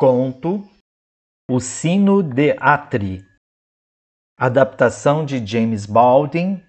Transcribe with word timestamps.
Conto 0.00 0.66
O 1.46 1.60
Sino 1.60 2.22
de 2.22 2.56
Atri, 2.58 3.22
adaptação 4.34 5.26
de 5.26 5.46
James 5.46 5.84
Baldwin, 5.84 6.64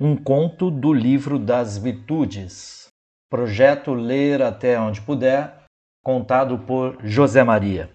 um 0.00 0.16
conto 0.16 0.70
do 0.70 0.92
livro 0.92 1.40
das 1.40 1.76
Virtudes. 1.76 2.86
Projeto 3.28 3.92
Ler 3.92 4.42
até 4.42 4.78
onde 4.78 5.00
puder, 5.00 5.64
contado 6.04 6.56
por 6.56 7.04
José 7.04 7.42
Maria. 7.42 7.90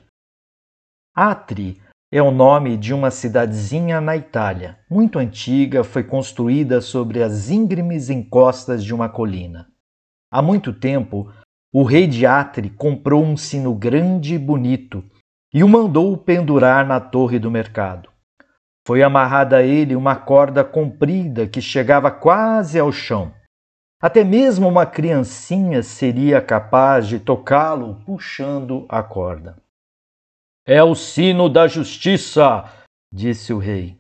Atri 1.16 1.82
é 2.12 2.22
o 2.22 2.30
nome 2.30 2.76
de 2.76 2.94
uma 2.94 3.10
cidadezinha 3.10 4.02
na 4.02 4.18
Itália, 4.18 4.78
muito 4.90 5.18
antiga, 5.18 5.86
foi 5.86 6.04
construída 6.04 6.82
sobre 6.82 7.24
as 7.24 7.50
íngremes 7.50 8.10
encostas 8.10 8.84
de 8.84 8.94
uma 8.94 9.08
colina. 9.08 9.66
Há 10.30 10.42
muito 10.42 10.74
tempo, 10.74 11.32
o 11.74 11.82
rei 11.82 12.06
de 12.06 12.24
Atri 12.24 12.70
comprou 12.70 13.24
um 13.24 13.36
sino 13.36 13.74
grande 13.74 14.36
e 14.36 14.38
bonito 14.38 15.04
e 15.52 15.64
o 15.64 15.68
mandou 15.68 16.16
pendurar 16.16 16.86
na 16.86 17.00
torre 17.00 17.40
do 17.40 17.50
mercado. 17.50 18.12
Foi 18.86 19.02
amarrada 19.02 19.58
a 19.58 19.64
ele 19.64 19.96
uma 19.96 20.16
corda 20.16 20.64
comprida 20.64 21.48
que 21.48 21.60
chegava 21.60 22.12
quase 22.12 22.78
ao 22.78 22.92
chão. 22.92 23.34
Até 24.00 24.24
mesmo 24.24 24.68
uma 24.68 24.86
criancinha 24.86 25.82
seria 25.82 26.42
capaz 26.42 27.08
de 27.08 27.20
tocá-lo 27.20 28.04
puxando 28.06 28.86
a 28.88 29.02
corda. 29.02 29.58
É 30.68 30.84
o 30.84 30.94
sino 30.94 31.50
da 31.50 31.68
justiça, 31.68 32.66
disse 33.12 33.52
o 33.52 33.58
rei. 33.58 33.98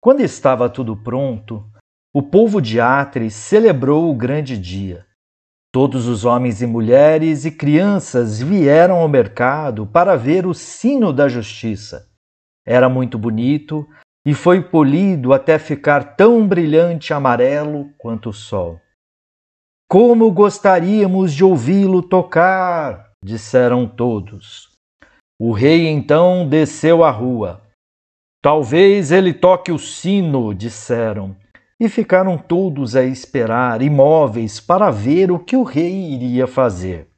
Quando 0.00 0.20
estava 0.20 0.70
tudo 0.70 0.96
pronto, 0.96 1.68
o 2.14 2.22
povo 2.22 2.60
de 2.60 2.80
Atri 2.80 3.30
celebrou 3.30 4.10
o 4.10 4.14
grande 4.14 4.56
dia. 4.56 5.07
Todos 5.80 6.08
os 6.08 6.24
homens 6.24 6.60
e 6.60 6.66
mulheres 6.66 7.44
e 7.44 7.52
crianças 7.52 8.42
vieram 8.42 8.96
ao 8.96 9.06
mercado 9.06 9.86
para 9.86 10.16
ver 10.16 10.44
o 10.44 10.52
sino 10.52 11.12
da 11.12 11.28
justiça. 11.28 12.10
Era 12.66 12.88
muito 12.88 13.16
bonito 13.16 13.86
e 14.26 14.34
foi 14.34 14.60
polido 14.60 15.32
até 15.32 15.56
ficar 15.56 16.16
tão 16.16 16.48
brilhante 16.48 17.14
amarelo 17.14 17.90
quanto 17.96 18.30
o 18.30 18.32
sol. 18.32 18.80
Como 19.88 20.28
gostaríamos 20.32 21.32
de 21.32 21.44
ouvi-lo 21.44 22.02
tocar! 22.02 23.12
disseram 23.24 23.86
todos. 23.86 24.72
O 25.40 25.52
rei 25.52 25.86
então 25.86 26.48
desceu 26.48 27.04
a 27.04 27.10
rua. 27.12 27.62
Talvez 28.42 29.12
ele 29.12 29.32
toque 29.32 29.70
o 29.70 29.78
sino, 29.78 30.52
disseram 30.52 31.36
e 31.80 31.88
ficaram 31.88 32.36
todos 32.36 32.96
a 32.96 33.04
esperar, 33.04 33.82
imóveis, 33.82 34.58
para 34.58 34.90
ver 34.90 35.30
o 35.30 35.38
que 35.38 35.56
o 35.56 35.62
rei 35.62 36.12
iria 36.12 36.46
fazer. 36.46 37.08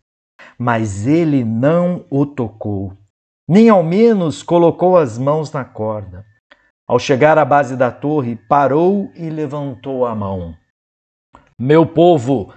Mas 0.59 1.07
ele 1.07 1.45
não 1.45 2.05
o 2.11 2.27
tocou, 2.27 2.93
nem 3.49 3.69
ao 3.69 3.83
menos 3.83 4.43
colocou 4.43 4.97
as 4.97 5.17
mãos 5.17 5.51
na 5.51 5.65
corda. 5.65 6.25
Ao 6.87 6.99
chegar 6.99 7.39
à 7.39 7.45
base 7.45 7.77
da 7.77 7.91
torre, 7.91 8.37
parou 8.49 9.11
e 9.15 9.31
levantou 9.31 10.05
a 10.05 10.15
mão. 10.15 10.55
Meu 11.59 11.87
povo, 11.87 12.53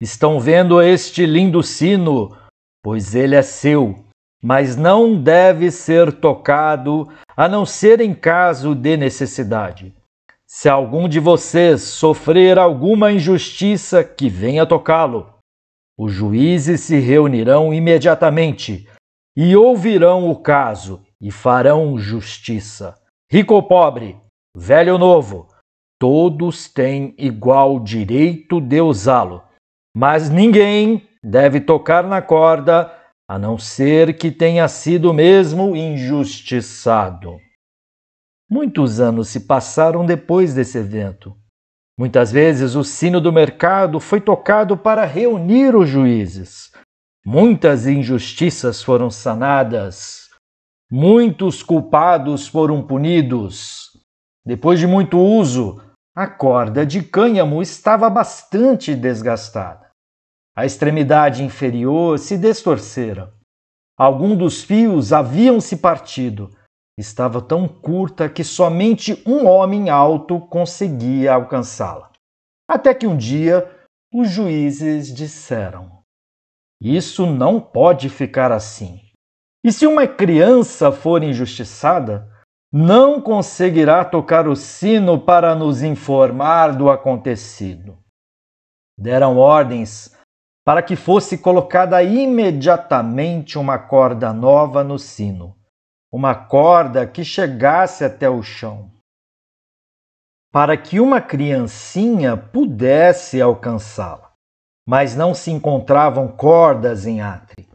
estão 0.00 0.40
vendo 0.40 0.82
este 0.82 1.24
lindo 1.24 1.62
sino? 1.62 2.36
Pois 2.82 3.14
ele 3.14 3.34
é 3.34 3.42
seu, 3.42 4.04
mas 4.42 4.76
não 4.76 5.20
deve 5.20 5.70
ser 5.70 6.12
tocado 6.12 7.08
a 7.36 7.48
não 7.48 7.64
ser 7.64 8.00
em 8.00 8.14
caso 8.14 8.74
de 8.74 8.96
necessidade. 8.96 9.95
Se 10.58 10.70
algum 10.70 11.06
de 11.06 11.20
vocês 11.20 11.82
sofrer 11.82 12.58
alguma 12.58 13.12
injustiça, 13.12 14.02
que 14.02 14.30
venha 14.30 14.64
tocá-lo. 14.64 15.34
Os 15.98 16.10
juízes 16.10 16.80
se 16.80 16.98
reunirão 16.98 17.74
imediatamente 17.74 18.88
e 19.36 19.54
ouvirão 19.54 20.30
o 20.30 20.34
caso 20.34 21.02
e 21.20 21.30
farão 21.30 21.98
justiça. 21.98 22.94
Rico 23.30 23.52
ou 23.52 23.64
pobre, 23.64 24.16
velho 24.56 24.94
ou 24.94 24.98
novo, 24.98 25.46
todos 26.00 26.72
têm 26.72 27.14
igual 27.18 27.78
direito 27.78 28.58
de 28.58 28.80
usá-lo, 28.80 29.42
mas 29.94 30.30
ninguém 30.30 31.06
deve 31.22 31.60
tocar 31.60 32.04
na 32.04 32.22
corda 32.22 32.90
a 33.28 33.38
não 33.38 33.58
ser 33.58 34.16
que 34.16 34.30
tenha 34.30 34.66
sido 34.68 35.12
mesmo 35.12 35.76
injustiçado. 35.76 37.45
Muitos 38.48 39.00
anos 39.00 39.28
se 39.28 39.40
passaram 39.40 40.06
depois 40.06 40.54
desse 40.54 40.78
evento. 40.78 41.36
Muitas 41.98 42.30
vezes 42.30 42.76
o 42.76 42.84
sino 42.84 43.20
do 43.20 43.32
mercado 43.32 43.98
foi 43.98 44.20
tocado 44.20 44.76
para 44.76 45.04
reunir 45.04 45.74
os 45.74 45.88
juízes. 45.88 46.70
Muitas 47.24 47.88
injustiças 47.88 48.80
foram 48.82 49.10
sanadas. 49.10 50.28
Muitos 50.88 51.60
culpados 51.60 52.46
foram 52.46 52.86
punidos. 52.86 53.90
Depois 54.44 54.78
de 54.78 54.86
muito 54.86 55.18
uso, 55.18 55.82
a 56.14 56.28
corda 56.28 56.86
de 56.86 57.02
cânhamo 57.02 57.60
estava 57.60 58.08
bastante 58.08 58.94
desgastada. 58.94 59.90
A 60.56 60.64
extremidade 60.64 61.42
inferior 61.42 62.16
se 62.16 62.38
distorcera. 62.38 63.34
Alguns 63.98 64.38
dos 64.38 64.62
fios 64.62 65.12
haviam 65.12 65.60
se 65.60 65.78
partido 65.78 66.48
estava 66.98 67.42
tão 67.42 67.68
curta 67.68 68.28
que 68.28 68.42
somente 68.42 69.22
um 69.26 69.46
homem 69.46 69.90
alto 69.90 70.40
conseguia 70.40 71.34
alcançá-la. 71.34 72.10
Até 72.68 72.94
que 72.94 73.06
um 73.06 73.16
dia 73.16 73.70
os 74.12 74.30
juízes 74.30 75.14
disseram: 75.14 76.02
Isso 76.80 77.26
não 77.26 77.60
pode 77.60 78.08
ficar 78.08 78.50
assim. 78.50 79.00
E 79.64 79.70
se 79.70 79.86
uma 79.86 80.06
criança 80.06 80.90
for 80.90 81.22
injustiçada, 81.22 82.32
não 82.72 83.20
conseguirá 83.20 84.04
tocar 84.04 84.48
o 84.48 84.56
sino 84.56 85.20
para 85.20 85.54
nos 85.54 85.82
informar 85.82 86.76
do 86.76 86.90
acontecido. 86.90 87.98
Deram 88.98 89.36
ordens 89.36 90.16
para 90.64 90.82
que 90.82 90.96
fosse 90.96 91.38
colocada 91.38 92.02
imediatamente 92.02 93.58
uma 93.58 93.78
corda 93.78 94.32
nova 94.32 94.82
no 94.82 94.98
sino 94.98 95.55
uma 96.16 96.34
corda 96.34 97.06
que 97.06 97.22
chegasse 97.22 98.02
até 98.02 98.26
o 98.26 98.42
chão, 98.42 98.90
para 100.50 100.74
que 100.74 100.98
uma 100.98 101.20
criancinha 101.20 102.38
pudesse 102.38 103.38
alcançá-la. 103.38 104.32
Mas 104.88 105.14
não 105.14 105.34
se 105.34 105.50
encontravam 105.50 106.26
cordas 106.26 107.06
em 107.06 107.20
Atri. 107.20 107.68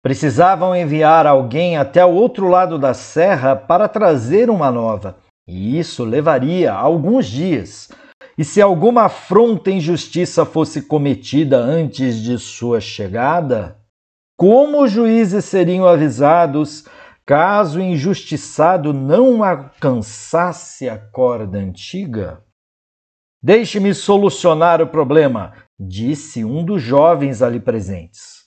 Precisavam 0.00 0.76
enviar 0.76 1.26
alguém 1.26 1.76
até 1.76 2.04
o 2.06 2.12
outro 2.12 2.46
lado 2.46 2.78
da 2.78 2.94
serra 2.94 3.56
para 3.56 3.88
trazer 3.88 4.48
uma 4.48 4.70
nova, 4.70 5.16
e 5.48 5.76
isso 5.76 6.04
levaria 6.04 6.72
alguns 6.72 7.26
dias. 7.26 7.90
E 8.38 8.44
se 8.44 8.62
alguma 8.62 9.06
afronta 9.06 9.72
injustiça 9.72 10.44
fosse 10.44 10.82
cometida 10.82 11.56
antes 11.58 12.22
de 12.22 12.38
sua 12.38 12.80
chegada, 12.80 13.76
como 14.38 14.84
os 14.84 14.92
juízes 14.92 15.46
seriam 15.46 15.84
avisados 15.84 16.84
caso 17.26 17.78
o 17.78 17.82
injustiçado 17.82 18.92
não 18.92 19.42
alcançasse 19.44 20.88
a 20.88 20.98
corda 20.98 21.58
antiga? 21.58 22.44
Deixe-me 23.42 23.92
solucionar 23.94 24.80
o 24.80 24.86
problema, 24.86 25.52
disse 25.78 26.44
um 26.44 26.64
dos 26.64 26.80
jovens 26.80 27.42
ali 27.42 27.58
presentes. 27.58 28.42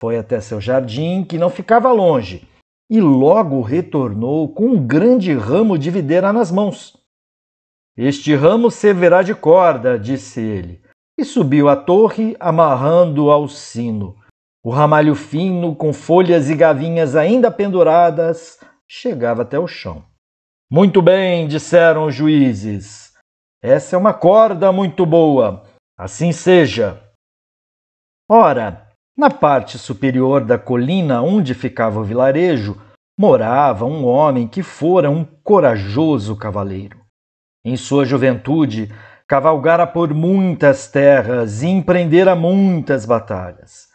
Foi 0.00 0.18
até 0.18 0.40
seu 0.40 0.60
jardim, 0.60 1.22
que 1.24 1.38
não 1.38 1.48
ficava 1.48 1.92
longe, 1.92 2.48
e 2.90 3.00
logo 3.00 3.60
retornou 3.60 4.52
com 4.52 4.66
um 4.66 4.86
grande 4.86 5.32
ramo 5.32 5.78
de 5.78 5.90
videira 5.90 6.32
nas 6.32 6.50
mãos. 6.50 6.96
Este 7.96 8.34
ramo 8.34 8.70
servirá 8.70 9.22
de 9.22 9.34
corda, 9.34 9.98
disse 9.98 10.40
ele, 10.40 10.82
e 11.16 11.24
subiu 11.24 11.68
à 11.68 11.76
torre, 11.76 12.36
amarrando 12.40 13.30
ao 13.30 13.46
sino. 13.46 14.16
O 14.64 14.70
ramalho 14.70 15.16
fino, 15.16 15.74
com 15.74 15.92
folhas 15.92 16.48
e 16.48 16.54
gavinhas 16.54 17.16
ainda 17.16 17.50
penduradas, 17.50 18.60
chegava 18.88 19.42
até 19.42 19.58
o 19.58 19.66
chão. 19.66 20.04
Muito 20.70 21.02
bem, 21.02 21.48
disseram 21.48 22.06
os 22.06 22.14
juízes. 22.14 23.12
Essa 23.60 23.96
é 23.96 23.98
uma 23.98 24.14
corda 24.14 24.70
muito 24.70 25.04
boa. 25.04 25.64
Assim 25.98 26.30
seja. 26.30 27.02
Ora, 28.30 28.88
na 29.16 29.30
parte 29.30 29.78
superior 29.78 30.44
da 30.44 30.58
colina 30.58 31.20
onde 31.20 31.54
ficava 31.54 32.00
o 32.00 32.04
vilarejo, 32.04 32.80
morava 33.18 33.84
um 33.84 34.06
homem 34.06 34.46
que 34.46 34.62
fora 34.62 35.10
um 35.10 35.24
corajoso 35.24 36.36
cavaleiro. 36.36 37.00
Em 37.64 37.76
sua 37.76 38.04
juventude, 38.04 38.92
cavalgara 39.26 39.86
por 39.86 40.14
muitas 40.14 40.88
terras 40.88 41.62
e 41.62 41.66
empreendera 41.66 42.34
muitas 42.34 43.04
batalhas. 43.04 43.91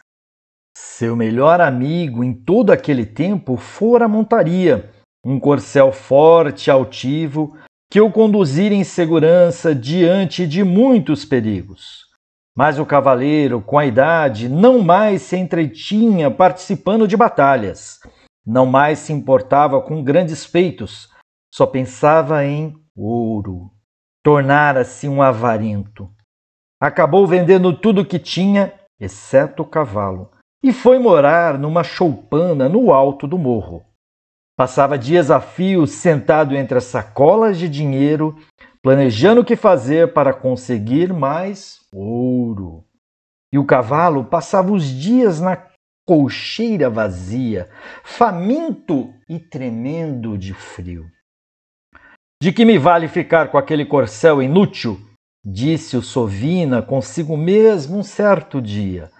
Seu 0.80 1.16
melhor 1.16 1.60
amigo 1.60 2.22
em 2.22 2.32
todo 2.32 2.70
aquele 2.70 3.04
tempo 3.04 3.56
fora 3.56 4.04
a 4.04 4.08
montaria, 4.08 4.88
um 5.26 5.40
corcel 5.40 5.90
forte 5.90 6.68
e 6.68 6.70
altivo 6.70 7.58
que 7.90 8.00
o 8.00 8.12
conduzira 8.12 8.72
em 8.72 8.84
segurança 8.84 9.74
diante 9.74 10.46
de 10.46 10.62
muitos 10.62 11.24
perigos. 11.24 12.04
Mas 12.56 12.78
o 12.78 12.86
cavaleiro, 12.86 13.60
com 13.60 13.76
a 13.76 13.86
idade, 13.86 14.48
não 14.48 14.78
mais 14.78 15.22
se 15.22 15.36
entretinha 15.36 16.30
participando 16.30 17.08
de 17.08 17.16
batalhas. 17.16 17.98
não 18.46 18.64
mais 18.64 19.00
se 19.00 19.12
importava 19.12 19.82
com 19.82 20.02
grandes 20.02 20.44
feitos, 20.44 21.12
só 21.52 21.66
pensava 21.66 22.44
em 22.44 22.72
ouro. 22.96 23.72
Tornara-se 24.24 25.08
um 25.08 25.20
avarento. 25.20 26.08
Acabou 26.80 27.26
vendendo 27.26 27.76
tudo 27.76 28.02
o 28.02 28.06
que 28.06 28.18
tinha, 28.18 28.72
exceto 28.98 29.64
o 29.64 29.66
cavalo, 29.66 30.30
e 30.62 30.72
foi 30.72 30.98
morar 30.98 31.58
numa 31.58 31.84
choupana 31.84 32.68
no 32.68 32.92
alto 32.92 33.26
do 33.26 33.38
morro. 33.38 33.84
Passava 34.56 34.98
dias 34.98 35.30
a 35.30 35.40
fio 35.40 35.86
sentado 35.86 36.56
entre 36.56 36.78
as 36.78 36.84
sacolas 36.84 37.58
de 37.58 37.68
dinheiro, 37.68 38.36
planejando 38.82 39.42
o 39.42 39.44
que 39.44 39.54
fazer 39.54 40.12
para 40.12 40.34
conseguir 40.34 41.12
mais 41.12 41.80
ouro. 41.92 42.84
E 43.52 43.58
o 43.58 43.64
cavalo 43.64 44.24
passava 44.24 44.72
os 44.72 44.84
dias 44.84 45.40
na 45.40 45.64
colcheira 46.04 46.90
vazia, 46.90 47.68
faminto 48.02 49.12
e 49.28 49.38
tremendo 49.38 50.36
de 50.36 50.52
frio. 50.54 51.06
De 52.42 52.52
que 52.52 52.64
me 52.64 52.78
vale 52.78 53.08
ficar 53.08 53.50
com 53.50 53.58
aquele 53.58 53.84
corcel 53.84 54.42
inútil? 54.42 54.98
Disse 55.44 55.96
o 55.96 56.02
Sovina 56.02 56.82
consigo 56.82 57.36
mesmo 57.36 57.98
um 57.98 58.02
certo 58.02 58.60
dia. 58.60 59.10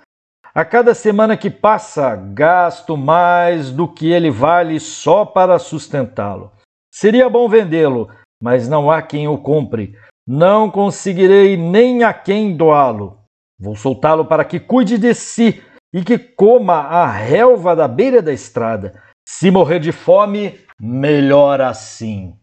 A 0.58 0.64
cada 0.64 0.92
semana 0.92 1.36
que 1.36 1.50
passa, 1.50 2.16
gasto 2.16 2.96
mais 2.96 3.70
do 3.70 3.86
que 3.86 4.10
ele 4.10 4.28
vale 4.28 4.80
só 4.80 5.24
para 5.24 5.56
sustentá-lo. 5.56 6.50
Seria 6.92 7.30
bom 7.30 7.48
vendê-lo, 7.48 8.08
mas 8.42 8.68
não 8.68 8.90
há 8.90 9.00
quem 9.00 9.28
o 9.28 9.38
compre. 9.38 9.96
Não 10.26 10.68
conseguirei 10.68 11.56
nem 11.56 12.02
a 12.02 12.12
quem 12.12 12.56
doá-lo. 12.56 13.20
Vou 13.56 13.76
soltá-lo 13.76 14.24
para 14.24 14.44
que 14.44 14.58
cuide 14.58 14.98
de 14.98 15.14
si 15.14 15.62
e 15.94 16.02
que 16.02 16.18
coma 16.18 16.74
a 16.74 17.06
relva 17.06 17.76
da 17.76 17.86
beira 17.86 18.20
da 18.20 18.32
estrada. 18.32 19.00
Se 19.28 19.52
morrer 19.52 19.78
de 19.78 19.92
fome, 19.92 20.58
melhor 20.80 21.60
assim. 21.60 22.36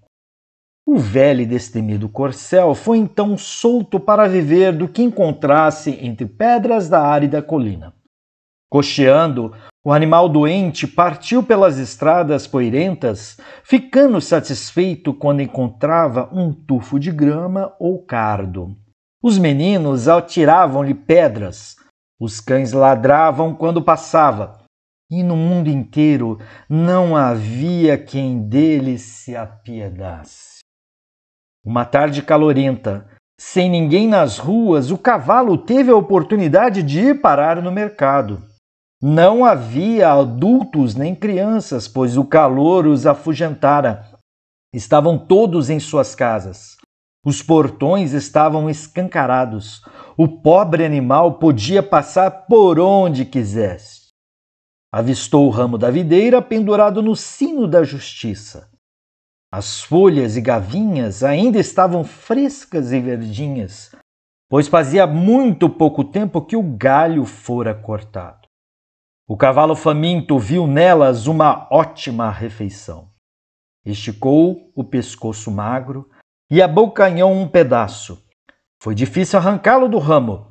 O 0.88 0.98
velho 0.98 1.42
e 1.42 1.46
destemido 1.46 2.08
corcel 2.08 2.76
foi 2.76 2.98
então 2.98 3.38
solto 3.38 4.00
para 4.00 4.26
viver 4.26 4.72
do 4.72 4.88
que 4.88 5.04
encontrasse 5.04 6.00
entre 6.02 6.26
pedras 6.26 6.88
da 6.88 7.02
árida 7.02 7.42
colina. 7.42 7.94
Cocheando, 8.70 9.54
o 9.86 9.92
animal 9.92 10.28
doente 10.28 10.88
partiu 10.88 11.44
pelas 11.44 11.78
estradas 11.78 12.48
poeirentas, 12.48 13.38
ficando 13.64 14.20
satisfeito 14.20 15.14
quando 15.14 15.42
encontrava 15.42 16.30
um 16.34 16.52
tufo 16.52 17.00
de 17.00 17.12
grama 17.12 17.74
ou 17.80 18.04
cardo. 18.04 18.76
Os 19.24 19.38
meninos 19.38 20.08
atiravam-lhe 20.08 20.94
pedras, 20.94 21.76
os 22.20 22.40
cães 22.40 22.74
ladravam 22.74 23.54
quando 23.54 23.82
passava, 23.82 24.64
e 25.10 25.22
no 25.22 25.36
mundo 25.36 25.70
inteiro 25.70 26.40
não 26.68 27.16
havia 27.16 27.98
quem 27.98 28.48
dele 28.48 28.98
se 28.98 29.36
apiedasse. 29.36 30.60
Uma 31.64 31.86
tarde 31.86 32.22
calorenta, 32.22 33.08
sem 33.40 33.70
ninguém 33.70 34.08
nas 34.08 34.38
ruas, 34.38 34.92
o 34.92 34.98
cavalo 34.98 35.58
teve 35.58 35.92
a 35.92 35.96
oportunidade 35.96 36.82
de 36.82 37.00
ir 37.00 37.22
parar 37.22 37.62
no 37.62 37.72
mercado. 37.72 38.42
Não 39.08 39.46
havia 39.46 40.14
adultos 40.14 40.96
nem 40.96 41.14
crianças, 41.14 41.88
pois 41.88 42.18
o 42.18 42.26
calor 42.26 42.88
os 42.88 43.06
afugentara. 43.06 44.04
Estavam 44.74 45.16
todos 45.16 45.70
em 45.70 45.80
suas 45.80 46.16
casas. 46.16 46.76
Os 47.24 47.40
portões 47.40 48.14
estavam 48.14 48.68
escancarados. 48.68 49.84
O 50.18 50.28
pobre 50.28 50.84
animal 50.84 51.36
podia 51.38 51.84
passar 51.84 52.48
por 52.48 52.80
onde 52.80 53.26
quisesse. 53.26 54.08
Avistou 54.92 55.46
o 55.46 55.52
ramo 55.52 55.78
da 55.78 55.92
videira 55.92 56.42
pendurado 56.42 57.00
no 57.04 57.16
sino 57.16 57.68
da 57.68 57.84
justiça. 57.84 58.72
As 59.54 59.84
folhas 59.84 60.36
e 60.36 60.42
gavinhas 60.42 61.24
ainda 61.24 61.60
estavam 61.60 62.04
frescas 62.04 62.92
e 62.92 63.00
verdinhas, 63.00 63.92
pois 64.50 64.68
fazia 64.68 65.06
muito 65.06 65.70
pouco 65.70 66.04
tempo 66.04 66.42
que 66.42 66.56
o 66.56 66.64
galho 66.64 67.24
fora 67.24 67.72
cortado. 67.72 68.46
O 69.28 69.36
cavalo 69.36 69.76
faminto 69.76 70.38
viu 70.38 70.68
nelas 70.68 71.26
uma 71.26 71.68
ótima 71.72 72.30
refeição. 72.30 73.10
Esticou 73.84 74.72
o 74.76 74.84
pescoço 74.84 75.50
magro 75.50 76.10
e 76.50 76.62
abocanhou 76.62 77.32
um 77.32 77.48
pedaço. 77.48 78.24
Foi 78.82 78.94
difícil 78.94 79.40
arrancá-lo 79.40 79.90
do 79.90 79.98
ramo. 79.98 80.48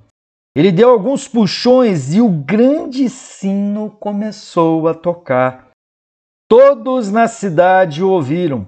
Ele 0.57 0.73
deu 0.73 0.91
alguns 0.91 1.29
puxões 1.29 2.15
e 2.15 2.21
o 2.21 2.29
grande 2.29 3.09
sino 3.09 3.91
começou 3.91 4.89
a 4.89 4.95
tocar. 4.95 5.71
Todos 6.49 7.11
na 7.11 7.29
cidade 7.29 8.03
o 8.03 8.11
ouviram 8.11 8.67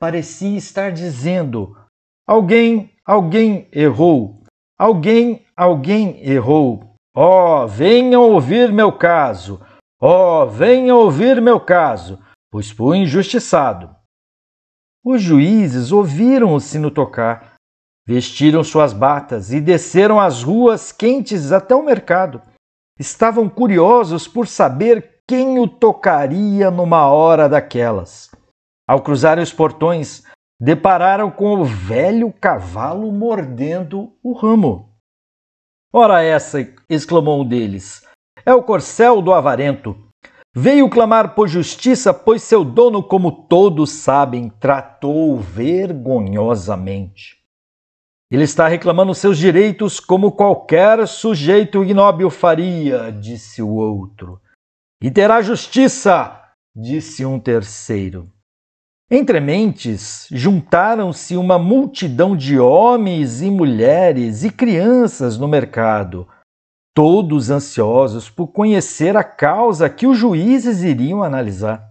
parecia 0.00 0.56
estar 0.56 0.92
dizendo: 0.92 1.76
Alguém, 2.26 2.92
alguém 3.04 3.68
errou. 3.72 4.42
Alguém, 4.78 5.44
alguém 5.56 6.20
errou. 6.22 6.87
Ó, 7.20 7.64
oh, 7.64 7.66
venham 7.66 8.22
ouvir 8.22 8.72
meu 8.72 8.92
caso. 8.92 9.60
Ó, 10.00 10.44
oh, 10.44 10.46
venham 10.46 10.98
ouvir 10.98 11.42
meu 11.42 11.58
caso, 11.58 12.16
pois 12.48 12.70
fui 12.70 12.98
injustiçado. 12.98 13.90
Os 15.04 15.20
juízes 15.20 15.90
ouviram 15.90 16.54
o 16.54 16.60
sino 16.60 16.92
tocar, 16.92 17.54
vestiram 18.06 18.62
suas 18.62 18.92
batas 18.92 19.52
e 19.52 19.60
desceram 19.60 20.20
as 20.20 20.44
ruas 20.44 20.92
quentes 20.92 21.50
até 21.50 21.74
o 21.74 21.84
mercado. 21.84 22.40
Estavam 22.96 23.48
curiosos 23.48 24.28
por 24.28 24.46
saber 24.46 25.22
quem 25.26 25.58
o 25.58 25.66
tocaria 25.66 26.70
numa 26.70 27.08
hora 27.08 27.48
daquelas. 27.48 28.30
Ao 28.86 29.02
cruzarem 29.02 29.42
os 29.42 29.52
portões, 29.52 30.22
depararam 30.60 31.32
com 31.32 31.54
o 31.54 31.64
velho 31.64 32.32
cavalo 32.32 33.10
mordendo 33.10 34.12
o 34.22 34.32
ramo. 34.34 34.87
Ora 35.92 36.22
essa! 36.22 36.58
exclamou 36.88 37.42
um 37.42 37.48
deles. 37.48 38.02
É 38.44 38.52
o 38.52 38.62
corcel 38.62 39.22
do 39.22 39.32
avarento. 39.32 39.96
Veio 40.54 40.90
clamar 40.90 41.34
por 41.34 41.48
justiça, 41.48 42.12
pois 42.12 42.42
seu 42.42 42.64
dono, 42.64 43.02
como 43.02 43.46
todos 43.46 43.90
sabem, 43.90 44.48
tratou 44.48 45.38
vergonhosamente. 45.38 47.38
Ele 48.30 48.44
está 48.44 48.68
reclamando 48.68 49.14
seus 49.14 49.38
direitos 49.38 49.98
como 49.98 50.32
qualquer 50.32 51.08
sujeito 51.08 51.82
ignóbil 51.82 52.28
faria, 52.28 53.10
disse 53.10 53.62
o 53.62 53.70
outro. 53.70 54.38
E 55.02 55.10
terá 55.10 55.40
justiça, 55.40 56.38
disse 56.76 57.24
um 57.24 57.40
terceiro. 57.40 58.30
Entre 59.10 59.40
mentes, 59.40 60.26
juntaram-se 60.30 61.34
uma 61.34 61.58
multidão 61.58 62.36
de 62.36 62.60
homens 62.60 63.40
e 63.40 63.50
mulheres 63.50 64.44
e 64.44 64.50
crianças 64.50 65.38
no 65.38 65.48
mercado, 65.48 66.28
todos 66.94 67.48
ansiosos 67.48 68.28
por 68.28 68.48
conhecer 68.48 69.16
a 69.16 69.24
causa 69.24 69.88
que 69.88 70.06
os 70.06 70.18
juízes 70.18 70.82
iriam 70.82 71.22
analisar. 71.22 71.88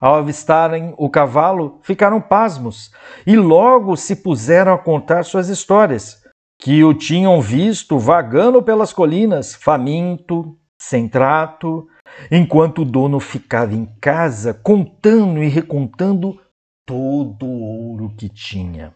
Ao 0.00 0.14
avistarem 0.14 0.94
o 0.96 1.10
cavalo, 1.10 1.80
ficaram 1.82 2.20
pasmos 2.20 2.92
e 3.26 3.36
logo 3.36 3.96
se 3.96 4.14
puseram 4.14 4.74
a 4.74 4.78
contar 4.78 5.24
suas 5.24 5.48
histórias, 5.48 6.22
que 6.60 6.84
o 6.84 6.94
tinham 6.94 7.40
visto 7.40 7.98
vagando 7.98 8.62
pelas 8.62 8.92
colinas, 8.92 9.56
faminto, 9.56 10.56
sem 10.80 11.08
trato, 11.08 11.88
enquanto 12.30 12.82
o 12.82 12.84
dono 12.84 13.18
ficava 13.18 13.74
em 13.74 13.86
casa 14.00 14.54
contando 14.54 15.42
e 15.42 15.48
recontando 15.48 16.43
todo 16.86 17.46
o 17.46 17.62
ouro 17.62 18.14
que 18.16 18.28
tinha. 18.28 18.94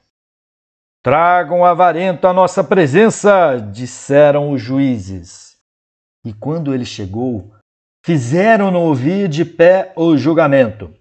Tragam 1.02 1.64
avarento 1.64 2.26
à 2.26 2.32
nossa 2.32 2.62
presença, 2.62 3.56
disseram 3.58 4.50
os 4.50 4.60
juízes. 4.60 5.56
E 6.24 6.32
quando 6.32 6.74
ele 6.74 6.84
chegou, 6.84 7.54
fizeram-no 8.04 8.80
ouvir 8.80 9.28
de 9.28 9.44
pé 9.44 9.92
o 9.96 10.16
julgamento. 10.16 10.92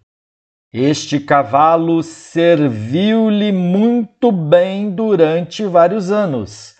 Este 0.71 1.19
cavalo 1.19 2.03
serviu-lhe 2.03 3.51
muito 3.51 4.31
bem 4.31 4.91
durante 4.93 5.65
vários 5.65 6.11
anos. 6.11 6.79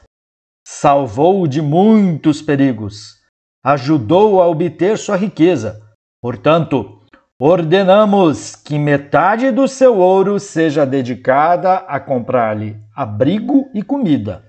Salvou-o 0.67 1.47
de 1.47 1.61
muitos 1.61 2.41
perigos. 2.41 3.15
Ajudou 3.63 4.41
a 4.41 4.47
obter 4.47 4.97
sua 4.97 5.15
riqueza. 5.15 5.81
Portanto, 6.21 7.01
Ordenamos 7.39 8.55
que 8.55 8.79
metade 8.79 9.51
do 9.51 9.67
seu 9.67 9.99
ouro 9.99 10.39
seja 10.39 10.87
dedicada 10.87 11.75
a 11.75 11.99
comprar-lhe 11.99 12.75
abrigo 12.95 13.69
e 13.75 13.83
comida, 13.83 14.43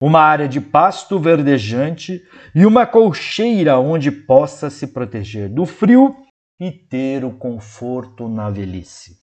uma 0.00 0.20
área 0.20 0.48
de 0.48 0.60
pasto 0.60 1.18
verdejante 1.18 2.22
e 2.54 2.64
uma 2.64 2.86
colcheira 2.86 3.80
onde 3.80 4.12
possa 4.12 4.70
se 4.70 4.86
proteger 4.86 5.52
do 5.52 5.66
frio 5.66 6.14
e 6.60 6.70
ter 6.70 7.24
o 7.24 7.32
conforto 7.36 8.28
na 8.28 8.48
velhice. 8.48 9.18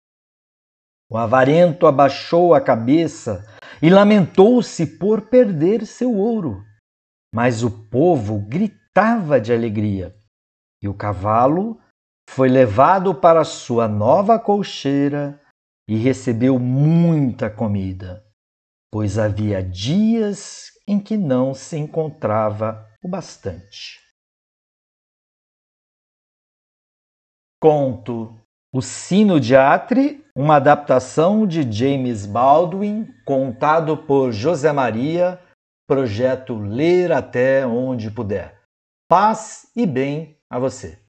O 1.08 1.16
avarento 1.16 1.86
abaixou 1.86 2.56
a 2.56 2.60
cabeça 2.60 3.46
e 3.80 3.92
lamentou-se 3.92 4.98
por 4.98 5.22
perder 5.22 5.86
seu 5.86 6.16
ouro. 6.16 6.64
Mas 7.32 7.62
o 7.62 7.70
povo 7.70 8.40
gritava 8.40 9.40
de 9.40 9.54
alegria, 9.54 10.16
e 10.82 10.88
o 10.88 10.96
cavalo 10.96 11.80
foi 12.30 12.50
levado 12.50 13.14
para 13.14 13.44
sua 13.44 13.88
nova 13.88 14.40
colcheira 14.40 15.40
e 15.88 15.96
recebeu 15.98 16.58
muita 16.58 17.50
comida, 17.50 18.26
pois 18.92 19.18
havia 19.18 19.62
dias 19.62 20.72
em 20.88 21.00
que 21.00 21.18
não 21.18 21.54
se 21.54 21.78
encontrava 21.78 22.88
o 23.04 23.08
bastante. 23.08 24.02
Conto 27.62 28.40
O 28.74 28.82
Sino 28.82 29.40
de 29.40 29.56
Atre, 29.56 30.26
uma 30.36 30.56
adaptação 30.56 31.46
de 31.46 31.70
James 31.72 32.26
Baldwin, 32.26 33.08
contado 33.26 33.98
por 33.98 34.32
José 34.32 34.72
Maria, 34.72 35.40
projeto 35.88 36.58
Ler 36.58 37.12
Até 37.12 37.66
Onde 37.66 38.10
Puder. 38.10 38.60
Paz 39.08 39.68
e 39.76 39.86
bem 39.86 40.38
a 40.50 40.58
você. 40.58 41.03